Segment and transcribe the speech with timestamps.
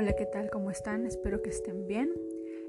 [0.00, 0.48] Hola, ¿qué tal?
[0.48, 1.04] ¿Cómo están?
[1.04, 2.10] Espero que estén bien.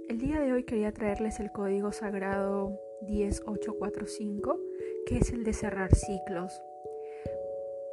[0.10, 4.60] El día de hoy quería traerles el código sagrado 10845,
[5.06, 6.62] que es el de cerrar ciclos.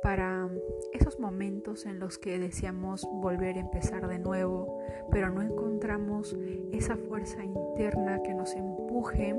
[0.02, 0.48] Para
[0.92, 4.82] esos momentos en los que deseamos volver a empezar de nuevo,
[5.12, 6.36] pero no encontramos
[6.72, 9.36] esa fuerza interna que nos empuje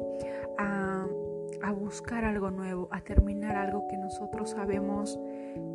[0.58, 1.10] a,
[1.62, 5.20] a buscar algo nuevo, a terminar algo que nosotros sabemos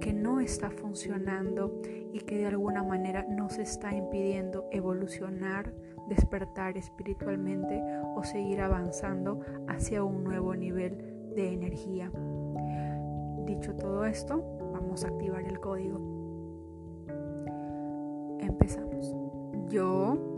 [0.01, 1.81] que no está funcionando
[2.13, 5.73] y que de alguna manera nos está impidiendo evolucionar,
[6.09, 7.83] despertar espiritualmente
[8.15, 12.11] o seguir avanzando hacia un nuevo nivel de energía.
[13.47, 16.01] Dicho todo esto, vamos a activar el código.
[18.41, 19.15] Empezamos.
[19.69, 20.34] Yo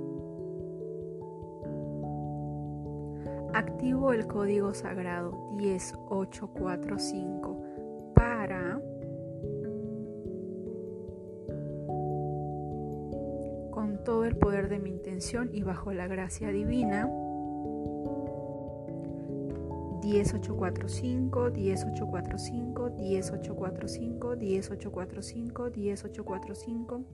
[3.57, 8.81] activo el código sagrado 10845 para
[14.07, 17.11] todo el poder de mi intención y bajo la gracia divina.
[20.01, 27.05] 10845, 10845, 10845, 10845, 10845,